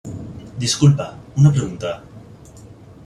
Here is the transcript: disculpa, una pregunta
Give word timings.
disculpa, 0.63 1.05
una 1.35 1.51
pregunta 1.53 1.93